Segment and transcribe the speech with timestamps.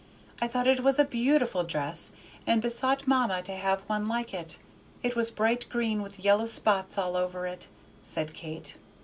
[0.41, 2.11] I thought it was a beautiful dress,
[2.47, 4.57] and besought mamma to have one like it.
[5.03, 7.67] It was bright green with yellow spots all over it,"
[8.01, 8.77] said Kate.